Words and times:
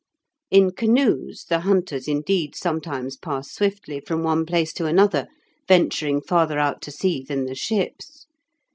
In 0.49 0.71
canoes 0.71 1.45
the 1.47 1.59
hunters, 1.59 2.07
indeed, 2.07 2.55
sometimes 2.55 3.17
pass 3.17 3.51
swiftly 3.51 3.99
from 3.99 4.23
one 4.23 4.47
place 4.47 4.73
to 4.73 4.87
another, 4.87 5.27
venturing 5.67 6.21
farther 6.21 6.57
out 6.57 6.81
to 6.81 6.91
sea 6.91 7.21
than 7.21 7.45
the 7.45 7.53
ships. 7.53 8.25